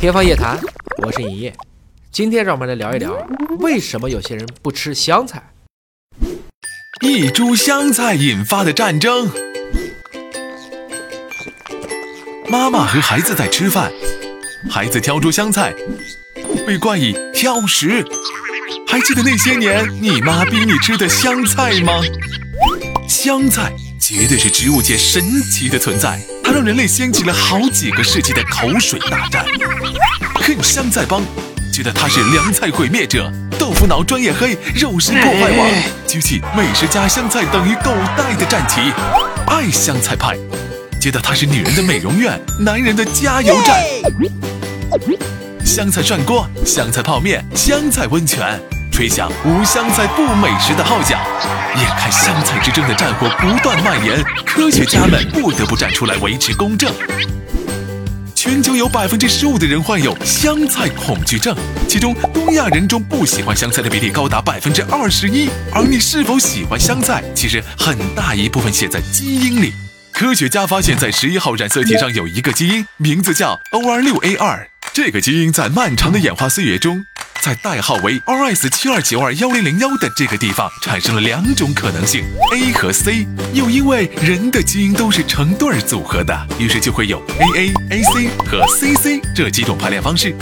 [0.00, 0.58] 天方夜谭，
[1.04, 1.54] 我是尹烨。
[2.10, 3.14] 今天让我们来聊一聊，
[3.58, 5.52] 为什么有些人不吃香菜？
[7.02, 9.30] 一株香菜引发的战争。
[12.48, 13.92] 妈妈和孩子在吃饭，
[14.70, 15.74] 孩子挑出香菜，
[16.66, 18.02] 被冠以挑食。
[18.86, 21.92] 还记得那些年你妈逼你吃的香菜吗？
[23.06, 23.70] 香菜
[24.00, 26.18] 绝对是植物界神奇的存在，
[26.50, 29.46] 它让人类掀起了好几个世纪的口水大战。
[30.34, 31.22] 恨香菜帮
[31.72, 35.68] 觉得他是凉菜毁灭者，豆腐脑专业黑，肉食破坏王，
[36.08, 38.80] 举起美食加香菜等于狗带的战旗。
[39.46, 40.36] 爱香菜派
[41.00, 43.80] 觉得他是女人的美容院，男人的加油站。
[45.64, 48.60] 香菜涮锅、香菜泡面、香菜温泉。
[49.00, 51.18] 吹响无香菜不美食的号角，
[51.74, 56.92] 眼看香菜之争的战火不断蔓延，科学家们不得不站出来维持公正。
[58.34, 61.56] 全球有百分之十五的人患有香菜恐惧症，
[61.88, 65.48] 其中东亚人中不喜欢香菜的比例高达百分之二十一。
[65.72, 69.72] 而你是否喜欢香菜，其实很大一部分写在基因里。
[70.12, 74.66] 科学家发现，在十一号染色体上有一个基因，名字叫 OR6A2。
[74.92, 77.06] 这个基因在漫长的演化岁月中。
[77.42, 83.26] 在代号为 RS 七二九二幺零零幺的这个地方，产生了两种可能性：A 和 C。
[83.54, 90.36] 又因为人的基因都是成对儿组合的，于是就会有 AA、AC 和 CC 这几种排列方式。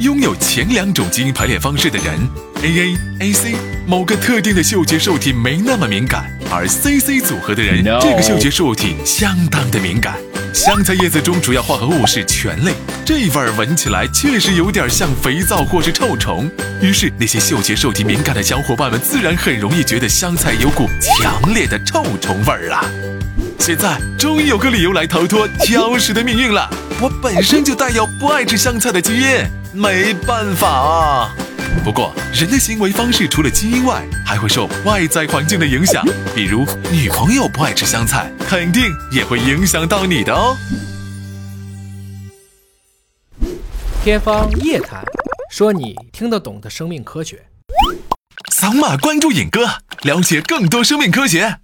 [0.00, 2.28] 拥有前两种基因排列方式的人
[2.62, 10.16] ，AA、AC，某个特定的嗅觉受体没那么敏感；而 CC 组合的人，这个嗅觉受体相当的敏感。
[10.54, 12.72] 香菜叶子中主要化合物是醛类，
[13.04, 16.48] 这味儿闻起来确实有点像肥皂或是臭虫。
[16.80, 22.84] 于是那些嗅觉受体敏感的小伙伴们自然很容易觉得香菜有股强烈的臭虫味儿啊！
[23.58, 26.70] 现在终于有个理由来逃脱挑食的命运了。
[27.00, 31.34] 我本身就带有不爱吃香菜的基因，没办法啊。
[31.82, 36.02] 不过，人的行为方式除了基因外，还会受外在环境的影响。
[36.34, 40.56] 比如，女朋友不爱吃香菜，肯定也会影响到你的哦。
[44.02, 45.04] 天方夜谭，
[45.50, 47.44] 说你听得懂的生命科学。
[48.50, 49.66] 扫码关注尹哥，
[50.02, 51.58] 了解更多生命科学。